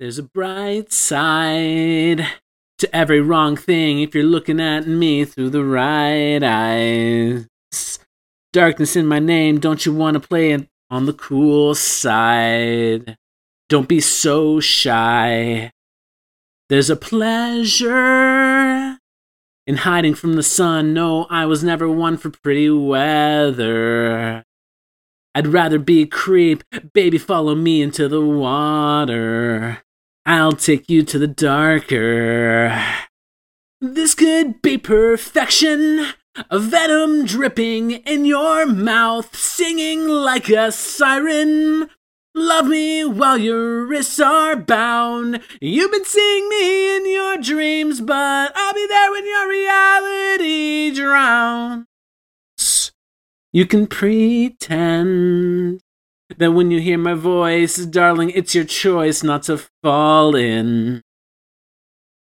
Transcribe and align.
There's 0.00 0.18
a 0.18 0.22
bright 0.22 0.94
side 0.94 2.26
to 2.78 2.96
every 2.96 3.20
wrong 3.20 3.54
thing 3.54 4.00
if 4.00 4.14
you're 4.14 4.24
looking 4.24 4.58
at 4.58 4.86
me 4.86 5.26
through 5.26 5.50
the 5.50 5.62
right 5.62 6.42
eyes. 6.42 7.98
Darkness 8.50 8.96
in 8.96 9.06
my 9.06 9.18
name, 9.18 9.60
don't 9.60 9.84
you 9.84 9.92
want 9.92 10.14
to 10.14 10.26
play 10.26 10.66
on 10.88 11.04
the 11.04 11.12
cool 11.12 11.74
side? 11.74 13.18
Don't 13.68 13.90
be 13.90 14.00
so 14.00 14.58
shy. 14.58 15.70
There's 16.70 16.88
a 16.88 16.96
pleasure 16.96 18.96
in 19.66 19.76
hiding 19.76 20.14
from 20.14 20.32
the 20.32 20.42
sun. 20.42 20.94
No, 20.94 21.26
I 21.28 21.44
was 21.44 21.62
never 21.62 21.90
one 21.90 22.16
for 22.16 22.30
pretty 22.30 22.70
weather. 22.70 24.44
I'd 25.34 25.48
rather 25.48 25.78
be 25.78 26.00
a 26.00 26.06
creep. 26.06 26.64
Baby, 26.94 27.18
follow 27.18 27.54
me 27.54 27.82
into 27.82 28.08
the 28.08 28.22
water. 28.22 29.82
I'll 30.30 30.52
take 30.52 30.88
you 30.88 31.02
to 31.02 31.18
the 31.18 31.26
darker. 31.26 32.80
This 33.80 34.14
could 34.14 34.62
be 34.62 34.78
perfection. 34.78 36.06
A 36.48 36.60
venom 36.60 37.24
dripping 37.26 37.90
in 37.90 38.24
your 38.24 38.64
mouth, 38.64 39.34
singing 39.34 40.06
like 40.06 40.48
a 40.48 40.70
siren. 40.70 41.90
Love 42.32 42.68
me 42.68 43.04
while 43.04 43.38
your 43.38 43.84
wrists 43.84 44.20
are 44.20 44.54
bound. 44.54 45.40
You've 45.60 45.90
been 45.90 46.04
seeing 46.04 46.48
me 46.48 46.96
in 46.96 47.10
your 47.10 47.36
dreams, 47.38 48.00
but 48.00 48.52
I'll 48.54 48.74
be 48.74 48.86
there 48.86 49.10
when 49.10 49.26
your 49.26 49.48
reality 49.48 50.92
drowns. 50.94 52.92
You 53.52 53.66
can 53.66 53.88
pretend 53.88 55.80
that 56.38 56.52
when 56.52 56.70
you 56.70 56.80
hear 56.80 56.98
my 56.98 57.14
voice, 57.14 57.76
darling, 57.76 58.30
it's 58.30 58.54
your 58.54 58.64
choice 58.64 59.22
not 59.22 59.44
to 59.44 59.64
fall 59.82 60.34
in. 60.34 61.02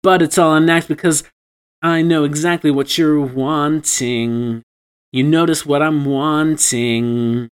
But 0.02 0.22
it's 0.22 0.38
all 0.38 0.56
an 0.56 0.70
act 0.70 0.88
because 0.88 1.24
I 1.82 2.02
know 2.02 2.24
exactly 2.24 2.72
what 2.72 2.98
you're 2.98 3.22
wanting. 3.22 4.64
You 5.12 5.24
notice 5.24 5.66
what 5.66 5.82
I'm 5.82 6.06
wanting. 6.06 7.50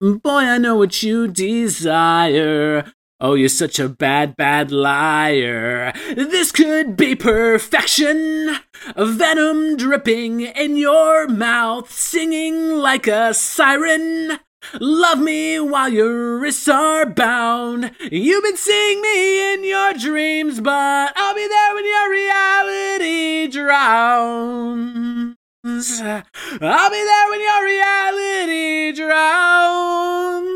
Boy, 0.00 0.40
I 0.40 0.58
know 0.58 0.76
what 0.76 1.02
you 1.02 1.28
desire. 1.28 2.92
Oh, 3.22 3.34
you're 3.34 3.50
such 3.50 3.78
a 3.78 3.88
bad, 3.88 4.34
bad 4.36 4.72
liar. 4.72 5.92
This 6.14 6.52
could 6.52 6.96
be 6.96 7.14
perfection. 7.14 8.56
Venom 8.96 9.76
dripping 9.76 10.40
in 10.40 10.76
your 10.76 11.28
mouth, 11.28 11.92
singing 11.92 12.78
like 12.78 13.06
a 13.06 13.34
siren. 13.34 14.38
Love 14.80 15.18
me 15.18 15.58
while 15.58 15.88
your 15.88 16.38
wrists 16.38 16.68
are 16.68 17.06
bound. 17.06 17.92
You've 18.10 18.44
been 18.44 18.56
seeing 18.56 19.00
me 19.00 19.54
in 19.54 19.64
your 19.64 19.94
dreams, 19.94 20.60
but 20.60 21.12
I'll 21.16 21.34
be 21.34 21.48
there 21.48 21.74
when 21.74 21.84
your 21.84 22.10
reality 22.10 23.48
drowns. 23.48 25.36
I'll 25.64 26.90
be 26.90 27.04
there 27.04 27.30
when 27.30 27.40
your 27.40 27.64
reality 27.64 28.92
drowns. 28.92 30.50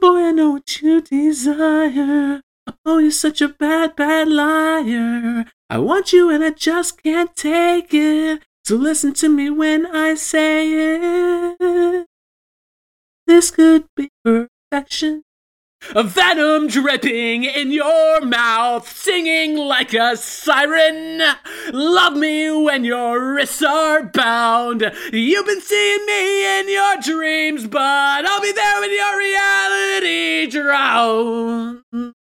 Boy, 0.00 0.24
I 0.24 0.32
know 0.32 0.50
what 0.52 0.80
you 0.80 1.00
desire. 1.00 2.40
Oh, 2.86 2.98
you're 2.98 3.10
such 3.10 3.40
a 3.40 3.48
bad, 3.48 3.96
bad 3.96 4.28
liar. 4.28 5.44
I 5.68 5.78
want 5.78 6.12
you 6.12 6.30
and 6.30 6.42
I 6.44 6.50
just 6.50 7.02
can't 7.02 7.34
take 7.36 7.92
it. 7.92 8.42
So 8.64 8.76
listen 8.76 9.12
to 9.14 9.28
me 9.28 9.50
when 9.50 9.86
I 9.86 10.14
say 10.14 10.68
it. 10.72 12.06
This 13.40 13.50
could 13.52 13.86
be 13.96 14.10
perfection. 14.22 15.22
A 15.94 16.02
venom 16.02 16.68
dripping 16.68 17.44
in 17.44 17.72
your 17.72 18.20
mouth, 18.20 18.86
singing 18.86 19.56
like 19.56 19.94
a 19.94 20.14
siren. 20.18 21.22
Love 21.72 22.18
me 22.18 22.50
when 22.50 22.84
your 22.84 23.32
wrists 23.32 23.62
are 23.62 24.02
bound. 24.02 24.82
You've 25.10 25.46
been 25.46 25.62
seeing 25.62 26.04
me 26.04 26.60
in 26.60 26.68
your 26.68 26.96
dreams, 26.98 27.66
but 27.66 27.80
I'll 27.80 28.42
be 28.42 28.52
there 28.52 28.78
when 28.78 28.92
your 28.92 29.16
reality 29.16 30.46
drowns. 30.50 32.19